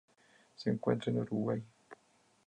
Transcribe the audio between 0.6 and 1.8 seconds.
encuentra en Uruguay.